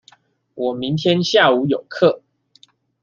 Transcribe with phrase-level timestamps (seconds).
[0.55, 2.21] 我明天下午有課